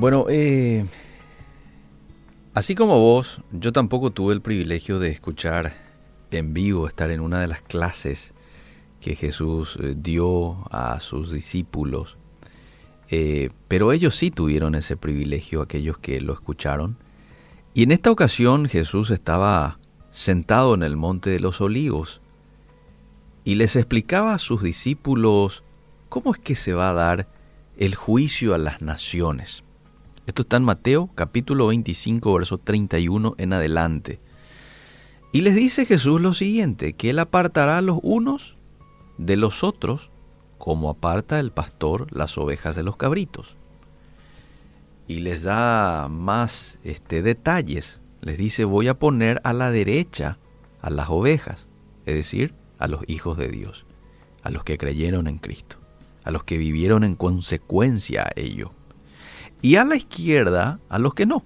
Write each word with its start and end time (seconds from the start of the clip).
Bueno, 0.00 0.26
eh, 0.28 0.86
así 2.54 2.76
como 2.76 3.00
vos, 3.00 3.40
yo 3.50 3.72
tampoco 3.72 4.12
tuve 4.12 4.32
el 4.32 4.40
privilegio 4.40 5.00
de 5.00 5.08
escuchar 5.08 5.72
en 6.30 6.54
vivo, 6.54 6.86
estar 6.86 7.10
en 7.10 7.18
una 7.18 7.40
de 7.40 7.48
las 7.48 7.62
clases 7.62 8.32
que 9.00 9.16
Jesús 9.16 9.76
eh, 9.82 9.96
dio 9.98 10.58
a 10.70 11.00
sus 11.00 11.32
discípulos. 11.32 12.16
Eh, 13.10 13.50
pero 13.66 13.90
ellos 13.90 14.14
sí 14.14 14.30
tuvieron 14.30 14.76
ese 14.76 14.96
privilegio, 14.96 15.62
aquellos 15.62 15.98
que 15.98 16.20
lo 16.20 16.32
escucharon. 16.32 16.96
Y 17.74 17.82
en 17.82 17.90
esta 17.90 18.12
ocasión 18.12 18.68
Jesús 18.68 19.10
estaba 19.10 19.80
sentado 20.12 20.74
en 20.74 20.84
el 20.84 20.94
monte 20.94 21.30
de 21.30 21.40
los 21.40 21.60
olivos 21.60 22.20
y 23.42 23.56
les 23.56 23.74
explicaba 23.74 24.34
a 24.34 24.38
sus 24.38 24.62
discípulos 24.62 25.64
cómo 26.08 26.32
es 26.32 26.38
que 26.38 26.54
se 26.54 26.72
va 26.72 26.90
a 26.90 26.94
dar 26.94 27.28
el 27.76 27.96
juicio 27.96 28.54
a 28.54 28.58
las 28.58 28.80
naciones. 28.80 29.64
Esto 30.28 30.42
está 30.42 30.58
en 30.58 30.64
Mateo 30.64 31.08
capítulo 31.14 31.68
25, 31.68 32.34
verso 32.34 32.58
31 32.58 33.34
en 33.38 33.54
adelante. 33.54 34.20
Y 35.32 35.40
les 35.40 35.54
dice 35.54 35.86
Jesús 35.86 36.20
lo 36.20 36.34
siguiente, 36.34 36.92
que 36.92 37.08
Él 37.08 37.18
apartará 37.18 37.78
a 37.78 37.80
los 37.82 37.98
unos 38.02 38.54
de 39.16 39.38
los 39.38 39.64
otros, 39.64 40.10
como 40.58 40.90
aparta 40.90 41.40
el 41.40 41.50
pastor 41.50 42.14
las 42.14 42.36
ovejas 42.36 42.76
de 42.76 42.82
los 42.82 42.98
cabritos. 42.98 43.56
Y 45.06 45.20
les 45.20 45.44
da 45.44 46.08
más 46.10 46.78
este, 46.84 47.22
detalles. 47.22 48.02
Les 48.20 48.36
dice, 48.36 48.64
voy 48.64 48.88
a 48.88 48.98
poner 48.98 49.40
a 49.44 49.54
la 49.54 49.70
derecha 49.70 50.36
a 50.82 50.90
las 50.90 51.08
ovejas, 51.08 51.68
es 52.04 52.16
decir, 52.16 52.54
a 52.78 52.86
los 52.86 53.00
hijos 53.06 53.38
de 53.38 53.48
Dios, 53.48 53.86
a 54.42 54.50
los 54.50 54.62
que 54.62 54.76
creyeron 54.76 55.26
en 55.26 55.38
Cristo, 55.38 55.78
a 56.22 56.30
los 56.30 56.44
que 56.44 56.58
vivieron 56.58 57.02
en 57.02 57.14
consecuencia 57.14 58.24
a 58.24 58.32
ello 58.36 58.74
y 59.62 59.76
a 59.76 59.84
la 59.84 59.96
izquierda 59.96 60.80
a 60.88 60.98
los 60.98 61.14
que 61.14 61.26
no. 61.26 61.44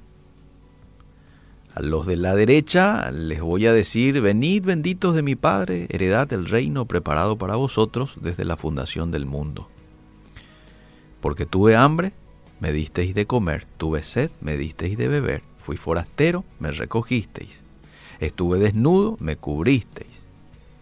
A 1.75 1.81
los 1.81 2.07
de 2.07 2.17
la 2.17 2.35
derecha 2.35 3.11
les 3.11 3.41
voy 3.41 3.67
a 3.67 3.73
decir, 3.73 4.21
venid 4.21 4.65
benditos 4.65 5.15
de 5.15 5.23
mi 5.23 5.37
Padre, 5.37 5.87
heredad 5.89 6.29
del 6.29 6.45
reino 6.45 6.85
preparado 6.85 7.39
para 7.39 7.57
vosotros 7.57 8.17
desde 8.21 8.45
la 8.45 8.59
fundación 8.59 9.11
del 9.11 9.25
mundo. 9.25 9.69
Porque 11.21 11.47
tuve 11.47 11.77
hambre, 11.77 12.13
me 12.61 12.73
disteis 12.73 13.15
de 13.15 13.27
comer, 13.27 13.67
tuve 13.79 14.03
sed, 14.03 14.31
me 14.43 14.59
disteis 14.59 14.99
de 14.99 15.09
beber, 15.09 15.43
fui 15.59 15.79
forastero, 15.79 16.45
me 16.61 16.73
recogisteis, 16.73 17.63
estuve 18.21 18.59
desnudo, 18.59 19.17
me 19.19 19.37
cubristeis, 19.37 20.21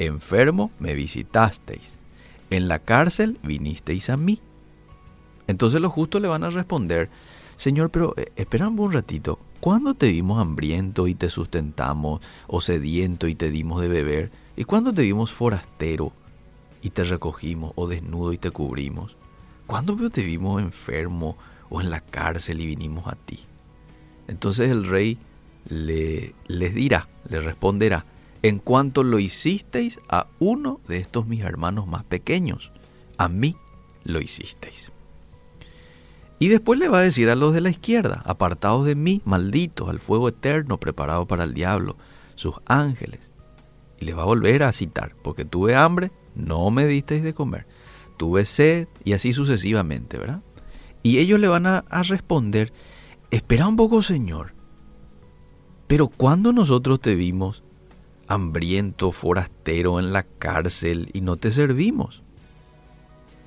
enfermo, 0.01 0.73
me 0.81 0.95
visitasteis, 0.95 1.97
en 2.51 2.67
la 2.67 2.81
cárcel 2.81 3.39
vinisteis 3.45 4.11
a 4.11 4.17
mí. 4.17 4.41
Entonces 5.51 5.81
los 5.81 5.93
justos 5.93 6.23
le 6.23 6.29
van 6.29 6.45
a 6.45 6.51
responder, 6.51 7.11
Señor, 7.57 7.91
pero 7.91 8.15
eh, 8.17 8.31
esperamos 8.37 8.87
un 8.87 8.93
ratito, 8.93 9.41
¿cuándo 9.59 9.95
te 9.95 10.09
vimos 10.09 10.41
hambriento 10.41 11.09
y 11.09 11.17
te 11.17 11.29
sustentamos, 11.29 12.21
o 12.47 12.61
sediento 12.61 13.27
y 13.27 13.35
te 13.35 13.51
dimos 13.51 13.81
de 13.81 13.89
beber? 13.89 14.31
¿Y 14.55 14.63
cuándo 14.63 14.95
te 14.95 15.03
vimos 15.03 15.33
forastero 15.33 16.13
y 16.83 16.91
te 16.91 17.03
recogimos, 17.03 17.73
o 17.75 17.89
desnudo 17.89 18.33
y 18.33 18.39
te 18.39 18.53
cubrimos? 18.53 19.17
¿Cuándo 19.67 19.97
te 20.09 20.23
vimos 20.23 20.63
enfermo 20.63 21.37
o 21.69 21.81
en 21.81 21.91
la 21.91 22.01
cárcel 22.01 22.61
y 22.61 22.67
vinimos 22.67 23.09
a 23.09 23.17
ti? 23.17 23.41
Entonces 24.29 24.71
el 24.71 24.87
rey 24.87 25.19
le, 25.69 26.33
les 26.47 26.73
dirá, 26.77 27.09
le 27.29 27.41
responderá, 27.41 28.05
en 28.43 28.61
cuanto 28.61 29.03
lo 29.03 29.19
hicisteis 29.19 29.99
a 30.09 30.29
uno 30.39 30.81
de 30.87 30.99
estos 30.99 31.27
mis 31.27 31.41
hermanos 31.41 31.89
más 31.89 32.05
pequeños, 32.05 32.71
a 33.19 33.27
mí 33.27 33.57
lo 34.05 34.21
hicisteis. 34.21 34.93
Y 36.41 36.49
después 36.49 36.81
le 36.81 36.89
va 36.89 36.99
a 36.99 37.03
decir 37.03 37.31
a 37.31 37.37
los 37.37 37.55
de 37.55 37.61
la 37.61 37.71
izquierda, 37.71 38.23
apartados 38.25 38.85
de 38.85 38.97
mí, 38.97 39.23
malditos, 39.25 39.89
al 39.89 40.01
fuego 40.01 40.29
eterno 40.29 40.81
preparado 40.81 41.29
para 41.29 41.45
el 41.45 41.55
diablo, 41.55 41.97
sus 42.35 42.55
ángeles. 42.67 43.31
Y 44.01 44.07
les 44.07 44.17
va 44.17 44.23
a 44.23 44.27
volver 44.27 44.65
a 44.65 44.73
citar, 44.73 45.15
porque 45.23 45.45
tuve 45.45 45.77
hambre, 45.77 46.11
no 46.35 46.71
me 46.71 46.87
disteis 46.87 47.23
de 47.23 47.35
comer, 47.35 47.67
tuve 48.17 48.45
sed 48.47 48.89
y 49.05 49.13
así 49.13 49.33
sucesivamente, 49.33 50.19
¿verdad? 50.19 50.43
Y 51.03 51.19
ellos 51.19 51.39
le 51.39 51.47
van 51.47 51.67
a, 51.67 51.85
a 51.91 52.03
responder, 52.03 52.73
espera 53.31 53.69
un 53.69 53.77
poco, 53.77 54.03
Señor, 54.03 54.55
pero 55.87 56.09
cuando 56.09 56.53
nosotros 56.53 57.01
te 57.01 57.15
vimos 57.15 57.63
hambriento, 58.31 59.11
forastero 59.11 59.99
en 59.99 60.13
la 60.13 60.23
cárcel 60.23 61.11
y 61.13 61.21
no 61.21 61.37
te 61.37 61.51
servimos? 61.51 62.23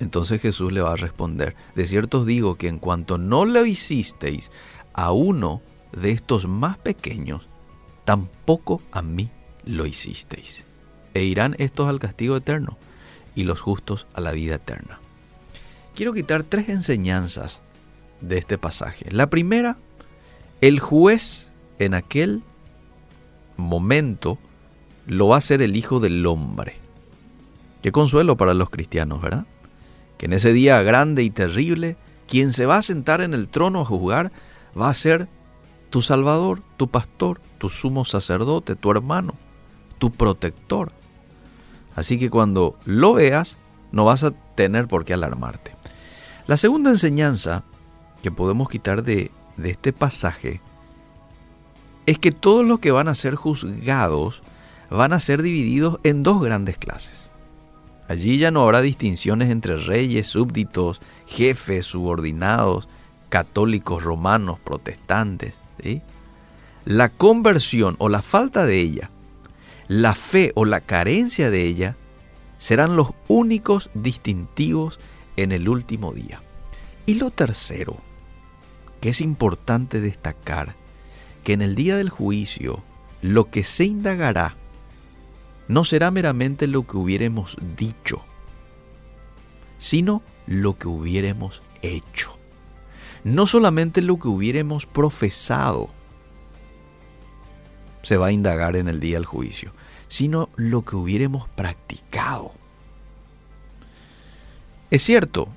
Entonces 0.00 0.40
Jesús 0.40 0.72
le 0.72 0.80
va 0.80 0.92
a 0.92 0.96
responder, 0.96 1.54
de 1.74 1.86
cierto 1.86 2.20
os 2.20 2.26
digo 2.26 2.56
que 2.56 2.68
en 2.68 2.78
cuanto 2.78 3.18
no 3.18 3.44
lo 3.44 3.64
hicisteis 3.64 4.50
a 4.92 5.12
uno 5.12 5.62
de 5.92 6.10
estos 6.10 6.48
más 6.48 6.78
pequeños, 6.78 7.48
tampoco 8.04 8.82
a 8.90 9.02
mí 9.02 9.30
lo 9.64 9.86
hicisteis. 9.86 10.64
E 11.14 11.22
irán 11.22 11.54
estos 11.58 11.88
al 11.88 12.00
castigo 12.00 12.36
eterno 12.36 12.76
y 13.34 13.44
los 13.44 13.60
justos 13.60 14.06
a 14.14 14.20
la 14.20 14.32
vida 14.32 14.56
eterna. 14.56 14.98
Quiero 15.94 16.12
quitar 16.12 16.42
tres 16.42 16.68
enseñanzas 16.68 17.60
de 18.20 18.38
este 18.38 18.58
pasaje. 18.58 19.06
La 19.10 19.30
primera, 19.30 19.76
el 20.60 20.80
juez 20.80 21.52
en 21.78 21.94
aquel 21.94 22.42
momento 23.56 24.38
lo 25.06 25.28
va 25.28 25.36
a 25.36 25.40
ser 25.40 25.62
el 25.62 25.76
Hijo 25.76 26.00
del 26.00 26.26
Hombre. 26.26 26.78
Qué 27.82 27.92
consuelo 27.92 28.36
para 28.36 28.54
los 28.54 28.70
cristianos, 28.70 29.20
¿verdad? 29.20 29.46
Que 30.18 30.26
en 30.26 30.32
ese 30.32 30.52
día 30.52 30.82
grande 30.82 31.22
y 31.22 31.30
terrible, 31.30 31.96
quien 32.26 32.52
se 32.52 32.66
va 32.66 32.78
a 32.78 32.82
sentar 32.82 33.20
en 33.20 33.34
el 33.34 33.48
trono 33.48 33.80
a 33.80 33.84
juzgar 33.84 34.32
va 34.78 34.88
a 34.90 34.94
ser 34.94 35.28
tu 35.90 36.02
Salvador, 36.02 36.62
tu 36.76 36.88
pastor, 36.88 37.40
tu 37.58 37.70
sumo 37.70 38.04
sacerdote, 38.04 38.74
tu 38.74 38.90
hermano, 38.90 39.34
tu 39.98 40.10
protector. 40.10 40.92
Así 41.94 42.18
que 42.18 42.30
cuando 42.30 42.76
lo 42.84 43.14
veas, 43.14 43.56
no 43.92 44.04
vas 44.04 44.24
a 44.24 44.32
tener 44.32 44.88
por 44.88 45.04
qué 45.04 45.14
alarmarte. 45.14 45.76
La 46.46 46.56
segunda 46.56 46.90
enseñanza 46.90 47.62
que 48.22 48.32
podemos 48.32 48.68
quitar 48.68 49.04
de, 49.04 49.30
de 49.56 49.70
este 49.70 49.92
pasaje 49.92 50.60
es 52.06 52.18
que 52.18 52.32
todos 52.32 52.64
los 52.64 52.80
que 52.80 52.90
van 52.90 53.08
a 53.08 53.14
ser 53.14 53.34
juzgados 53.34 54.42
van 54.90 55.12
a 55.12 55.20
ser 55.20 55.42
divididos 55.42 56.00
en 56.02 56.22
dos 56.22 56.42
grandes 56.42 56.76
clases. 56.76 57.30
Allí 58.08 58.38
ya 58.38 58.50
no 58.50 58.62
habrá 58.62 58.82
distinciones 58.82 59.50
entre 59.50 59.76
reyes, 59.76 60.26
súbditos, 60.26 61.00
jefes, 61.26 61.86
subordinados, 61.86 62.88
católicos, 63.30 64.02
romanos, 64.02 64.58
protestantes. 64.62 65.54
La 66.84 67.08
conversión 67.08 67.96
o 67.98 68.08
la 68.08 68.20
falta 68.20 68.66
de 68.66 68.80
ella, 68.80 69.10
la 69.88 70.14
fe 70.14 70.52
o 70.54 70.64
la 70.64 70.80
carencia 70.80 71.50
de 71.50 71.64
ella, 71.64 71.96
serán 72.58 72.96
los 72.96 73.08
únicos 73.28 73.90
distintivos 73.94 75.00
en 75.36 75.52
el 75.52 75.68
último 75.68 76.12
día. 76.12 76.42
Y 77.06 77.14
lo 77.14 77.30
tercero, 77.30 77.98
que 79.00 79.10
es 79.10 79.20
importante 79.20 80.00
destacar, 80.00 80.74
que 81.42 81.52
en 81.54 81.62
el 81.62 81.74
día 81.74 81.96
del 81.96 82.10
juicio 82.10 82.82
lo 83.20 83.50
que 83.50 83.64
se 83.64 83.84
indagará 83.84 84.56
no 85.68 85.84
será 85.84 86.10
meramente 86.10 86.66
lo 86.66 86.86
que 86.86 86.96
hubiéramos 86.96 87.56
dicho, 87.76 88.24
sino 89.78 90.22
lo 90.46 90.78
que 90.78 90.88
hubiéramos 90.88 91.62
hecho. 91.82 92.38
No 93.24 93.46
solamente 93.46 94.02
lo 94.02 94.18
que 94.18 94.28
hubiéramos 94.28 94.86
profesado 94.86 95.88
se 98.02 98.16
va 98.18 98.26
a 98.26 98.32
indagar 98.32 98.76
en 98.76 98.88
el 98.88 99.00
día 99.00 99.16
del 99.16 99.24
juicio, 99.24 99.72
sino 100.08 100.50
lo 100.56 100.82
que 100.82 100.96
hubiéramos 100.96 101.48
practicado. 101.48 102.52
Es 104.90 105.02
cierto 105.02 105.48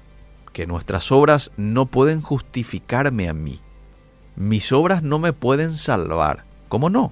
que 0.53 0.65
nuestras 0.65 1.11
obras 1.11 1.51
no 1.57 1.85
pueden 1.85 2.21
justificarme 2.21 3.29
a 3.29 3.33
mí. 3.33 3.59
Mis 4.35 4.71
obras 4.71 5.03
no 5.03 5.19
me 5.19 5.33
pueden 5.33 5.77
salvar. 5.77 6.45
¿Cómo 6.69 6.89
no? 6.89 7.11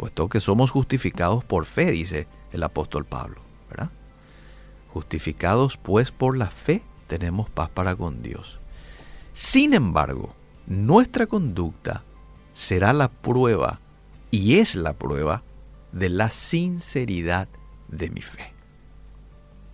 Puesto 0.00 0.30
que 0.30 0.40
somos 0.40 0.70
justificados 0.70 1.44
por 1.44 1.66
fe, 1.66 1.90
dice 1.90 2.26
el 2.52 2.62
apóstol 2.62 3.04
Pablo. 3.04 3.42
Justificados 4.94 5.76
pues 5.76 6.10
por 6.10 6.38
la 6.38 6.50
fe 6.50 6.82
tenemos 7.06 7.50
paz 7.50 7.68
para 7.68 7.94
con 7.94 8.22
Dios. 8.22 8.58
Sin 9.34 9.74
embargo, 9.74 10.34
nuestra 10.66 11.26
conducta 11.26 12.02
será 12.54 12.94
la 12.94 13.08
prueba 13.08 13.78
y 14.30 14.56
es 14.56 14.74
la 14.74 14.94
prueba 14.94 15.42
de 15.92 16.08
la 16.08 16.30
sinceridad 16.30 17.48
de 17.88 18.08
mi 18.08 18.22
fe. 18.22 18.54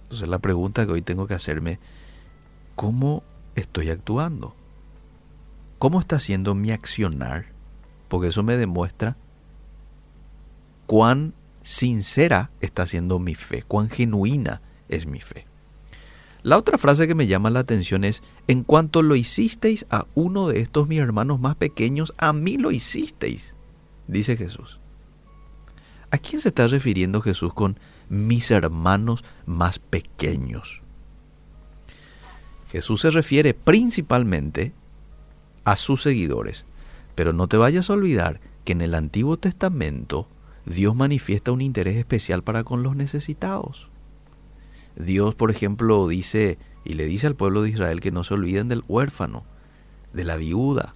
Entonces 0.03 0.29
la 0.29 0.41
pregunta 0.41 0.87
que 0.87 0.93
hoy 0.93 1.03
tengo 1.03 1.29
que 1.29 1.35
hacerme, 1.35 1.79
¿cómo 2.75 3.23
estoy 3.55 3.91
actuando? 3.91 4.57
¿Cómo 5.79 6.01
está 6.01 6.19
siendo 6.19 6.57
mi 6.57 6.73
accionar? 6.73 7.47
Porque 8.09 8.27
eso 8.27 8.43
me 8.43 8.57
demuestra 8.57 9.17
cuán 10.87 11.35
sincera 11.63 12.51
está 12.61 12.87
siendo 12.87 13.19
mi 13.19 13.35
fe, 13.35 13.63
cuán 13.63 13.91
genuina 13.91 14.63
es 14.89 15.07
mi 15.07 15.21
fe. 15.21 15.47
La 16.43 16.57
otra 16.57 16.79
frase 16.79 17.09
que 17.09 17.17
me 17.17 17.27
llama 17.27 17.51
la 17.51 17.59
atención 17.59 18.05
es, 18.05 18.23
en 18.47 18.63
cuanto 18.63 19.03
lo 19.03 19.17
hicisteis 19.17 19.85
a 19.91 20.07
uno 20.15 20.47
de 20.47 20.61
estos 20.61 20.87
mis 20.87 21.01
hermanos 21.01 21.41
más 21.41 21.57
pequeños, 21.57 22.15
a 22.19 22.33
mí 22.33 22.57
lo 22.57 22.71
hicisteis, 22.71 23.55
dice 24.07 24.37
Jesús. 24.37 24.79
¿A 26.13 26.19
quién 26.19 26.41
se 26.41 26.49
está 26.49 26.69
refiriendo 26.69 27.21
Jesús 27.21 27.53
con 27.53 27.81
mis 28.09 28.53
hermanos 28.53 29.25
más 29.45 29.81
pequeños? 29.81 30.83
Jesús 32.71 33.01
se 33.01 33.11
refiere 33.11 33.55
principalmente 33.55 34.73
a 35.65 35.75
sus 35.75 36.03
seguidores, 36.03 36.65
pero 37.17 37.33
no 37.33 37.49
te 37.49 37.57
vayas 37.57 37.91
a 37.91 37.95
olvidar 37.95 38.41
que 38.65 38.73
en 38.73 38.83
el 38.83 38.95
Antiguo 38.95 39.37
Testamento 39.37 40.29
Dios 40.67 40.95
manifiesta 40.95 41.53
un 41.53 41.63
interés 41.63 41.97
especial 41.97 42.43
para 42.43 42.65
con 42.65 42.83
los 42.83 42.97
necesitados. 42.97 43.89
Dios, 44.97 45.35
por 45.35 45.51
ejemplo, 45.51 46.09
dice 46.09 46.59
y 46.87 46.95
le 46.95 47.07
dice 47.07 47.27
al 47.27 47.35
pueblo 47.35 47.63
de 47.63 47.71
Israel 47.71 48.01
que 48.01 48.13
no 48.13 48.23
se 48.23 48.35
olviden 48.35 48.69
del 48.69 48.85
huérfano, 48.87 49.45
de 50.13 50.25
la 50.25 50.37
viuda, 50.37 50.95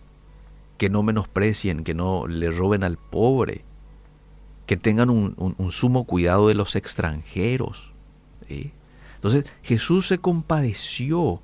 que 0.78 0.88
no 0.88 1.02
menosprecien, 1.02 1.82
que 1.82 1.94
no 1.94 2.26
le 2.26 2.50
roben 2.50 2.84
al 2.84 2.96
pobre, 2.96 3.64
que 4.66 4.76
tengan 4.76 5.10
un, 5.10 5.56
sumo 5.72 6.04
cuidado 6.04 6.46
de 6.46 6.54
los 6.54 6.76
extranjeros. 6.76 7.92
Entonces 9.16 9.44
Jesús 9.62 10.06
se 10.06 10.18
compadeció 10.18 11.40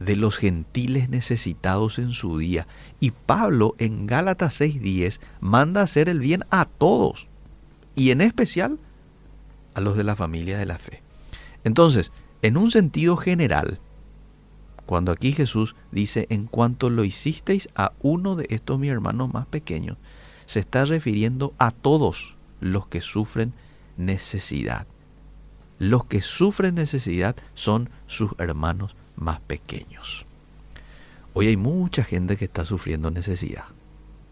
de 0.00 0.16
los 0.16 0.36
gentiles 0.36 1.08
necesitados 1.08 1.98
en 1.98 2.12
su 2.12 2.38
día. 2.38 2.66
Y 3.00 3.12
Pablo 3.12 3.74
en 3.78 4.06
Gálatas 4.06 4.60
6:10 4.60 5.20
manda 5.40 5.82
hacer 5.82 6.08
el 6.08 6.18
bien 6.18 6.44
a 6.50 6.64
todos, 6.64 7.28
y 7.94 8.10
en 8.10 8.20
especial 8.20 8.78
a 9.74 9.80
los 9.80 9.96
de 9.96 10.04
la 10.04 10.16
familia 10.16 10.58
de 10.58 10.66
la 10.66 10.78
fe. 10.78 11.02
Entonces, 11.64 12.12
en 12.42 12.56
un 12.56 12.70
sentido 12.70 13.16
general, 13.16 13.80
cuando 14.86 15.12
aquí 15.12 15.32
Jesús 15.32 15.74
dice, 15.92 16.26
en 16.28 16.46
cuanto 16.46 16.90
lo 16.90 17.04
hicisteis 17.04 17.68
a 17.74 17.92
uno 18.00 18.36
de 18.36 18.46
estos 18.50 18.78
mis 18.78 18.90
hermanos 18.90 19.32
más 19.32 19.46
pequeños, 19.46 19.96
se 20.44 20.60
está 20.60 20.84
refiriendo 20.84 21.54
a 21.58 21.70
todos 21.70 22.36
los 22.60 22.86
que 22.86 23.00
sufren 23.00 23.54
necesidad. 23.96 24.86
Los 25.78 26.04
que 26.04 26.20
sufren 26.20 26.74
necesidad 26.74 27.34
son 27.54 27.88
sus 28.06 28.32
hermanos 28.38 28.94
más 29.16 29.40
pequeños. 29.40 30.26
Hoy 31.32 31.48
hay 31.48 31.56
mucha 31.56 32.04
gente 32.04 32.36
que 32.36 32.44
está 32.44 32.64
sufriendo 32.64 33.10
necesidad. 33.10 33.64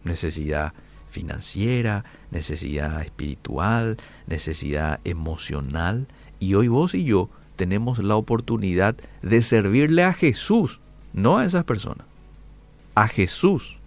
Necesidad 0.05 0.73
financiera, 1.11 2.05
necesidad 2.31 3.03
espiritual, 3.03 3.97
necesidad 4.27 5.01
emocional. 5.05 6.07
Y 6.39 6.55
hoy 6.55 6.69
vos 6.69 6.95
y 6.95 7.05
yo 7.05 7.29
tenemos 7.57 7.99
la 7.99 8.17
oportunidad 8.17 8.97
de 9.21 9.43
servirle 9.43 10.05
a 10.05 10.13
Jesús, 10.13 10.81
no 11.13 11.39
a 11.39 11.45
esas 11.45 11.65
personas. 11.65 12.07
A 12.95 13.09
Jesús, 13.09 13.79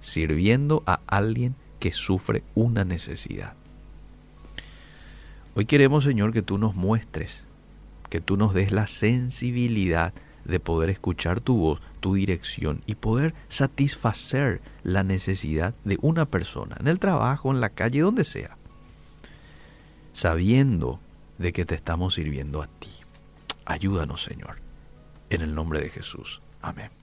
sirviendo 0.00 0.82
a 0.86 1.00
alguien 1.06 1.54
que 1.80 1.92
sufre 1.92 2.42
una 2.54 2.84
necesidad. 2.84 3.54
Hoy 5.54 5.66
queremos, 5.66 6.04
Señor, 6.04 6.32
que 6.32 6.42
tú 6.42 6.58
nos 6.58 6.74
muestres 6.74 7.46
que 8.12 8.20
tú 8.20 8.36
nos 8.36 8.52
des 8.52 8.72
la 8.72 8.86
sensibilidad 8.86 10.12
de 10.44 10.60
poder 10.60 10.90
escuchar 10.90 11.40
tu 11.40 11.56
voz, 11.56 11.80
tu 12.00 12.12
dirección 12.12 12.82
y 12.84 12.96
poder 12.96 13.32
satisfacer 13.48 14.60
la 14.82 15.02
necesidad 15.02 15.74
de 15.84 15.96
una 16.02 16.26
persona, 16.26 16.76
en 16.78 16.88
el 16.88 16.98
trabajo, 16.98 17.50
en 17.50 17.62
la 17.62 17.70
calle, 17.70 18.00
donde 18.00 18.26
sea, 18.26 18.58
sabiendo 20.12 21.00
de 21.38 21.54
que 21.54 21.64
te 21.64 21.74
estamos 21.74 22.16
sirviendo 22.16 22.60
a 22.60 22.66
ti. 22.66 22.90
Ayúdanos, 23.64 24.22
Señor, 24.22 24.58
en 25.30 25.40
el 25.40 25.54
nombre 25.54 25.80
de 25.80 25.88
Jesús. 25.88 26.42
Amén. 26.60 27.01